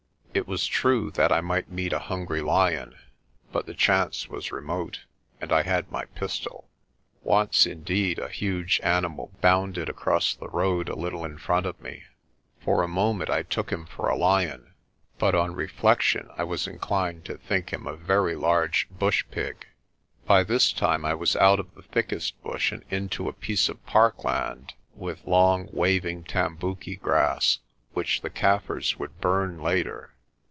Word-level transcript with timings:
It 0.33 0.47
was 0.47 0.65
true 0.65 1.11
that 1.11 1.29
I 1.29 1.41
might 1.41 1.69
meet 1.69 1.91
a 1.91 1.99
hungry 1.99 2.39
lion 2.39 2.95
but 3.51 3.65
the 3.65 3.73
chance 3.73 4.29
was 4.29 4.49
remote, 4.49 5.01
and 5.41 5.51
I 5.51 5.63
had 5.63 5.91
my 5.91 6.05
pistol. 6.05 6.69
Once 7.21 7.65
indeed 7.65 8.17
a 8.17 8.29
huge 8.29 8.79
animal 8.81 9.31
bounded 9.41 9.89
across 9.89 10.33
the 10.33 10.47
road 10.47 10.87
a 10.87 10.95
little 10.95 11.25
in 11.25 11.37
front 11.37 11.65
of 11.65 11.77
me. 11.81 12.03
For 12.61 12.81
a 12.81 12.87
moment 12.87 13.29
I 13.29 13.43
took 13.43 13.71
him 13.73 13.85
for 13.85 14.07
a 14.07 14.15
lion, 14.15 14.73
but 15.19 15.35
on 15.35 15.53
reflection 15.53 16.29
I 16.37 16.45
was 16.45 16.65
inclined 16.65 17.25
to 17.25 17.37
think 17.37 17.73
him 17.73 17.85
a 17.85 17.97
very 17.97 18.37
large 18.37 18.87
bush 18.89 19.25
pig. 19.31 19.65
By 20.25 20.45
this 20.45 20.71
time 20.71 21.03
I 21.03 21.13
was 21.13 21.35
out 21.35 21.59
of 21.59 21.75
the 21.75 21.81
thickest 21.81 22.41
bush 22.41 22.71
and 22.71 22.85
into 22.89 23.27
a 23.27 23.33
piece 23.33 23.67
of 23.67 23.85
parkland 23.85 24.75
with 24.95 25.25
long, 25.27 25.67
waving 25.73 26.23
tambuki 26.23 26.95
grass, 26.95 27.59
which 27.91 28.21
the 28.21 28.29
Kaffirs 28.29 28.97
would 28.97 29.19
burn 29.19 29.61
later. 29.61 30.07